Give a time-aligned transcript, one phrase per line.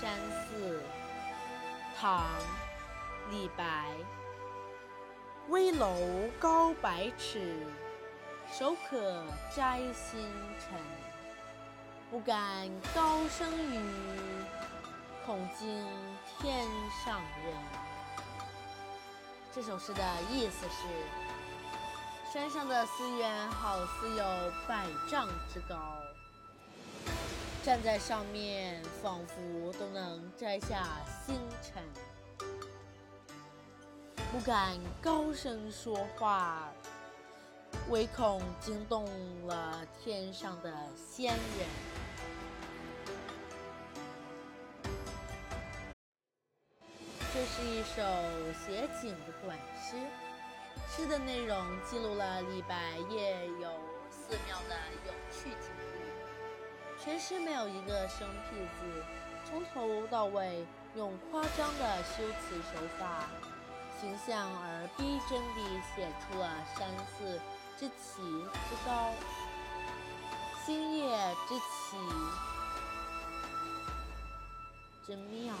[0.00, 0.82] 山寺
[1.98, 2.20] 唐·
[3.30, 3.64] 李白。
[5.48, 5.96] 危楼
[6.38, 7.66] 高百尺，
[8.52, 9.24] 手可
[9.54, 10.20] 摘星
[10.58, 10.78] 辰。
[12.10, 13.80] 不敢高声语，
[15.24, 15.86] 恐惊
[16.38, 16.66] 天
[17.04, 17.54] 上人。
[19.54, 24.24] 这首诗的意思是：山上的寺院好似有
[24.68, 25.74] 百丈之高。
[27.66, 30.86] 站在上面，仿佛都能摘下
[31.26, 31.82] 星辰，
[34.30, 36.72] 不敢高声说话，
[37.90, 39.04] 唯恐惊动
[39.48, 41.68] 了天上的仙人。
[47.34, 48.00] 这是一首
[48.64, 49.96] 写景的短诗，
[50.88, 53.68] 诗的内容记录了李白夜游
[54.08, 55.12] 寺庙的有
[57.06, 59.04] 全诗没有一个生僻字，
[59.48, 63.26] 从头到尾用夸张的修辞手法，
[64.00, 67.40] 形象而逼真地写出了山寺
[67.78, 68.20] 之奇
[68.68, 69.12] 之高，
[70.64, 71.16] 星夜
[71.46, 71.96] 之奇
[75.06, 75.54] 之妙。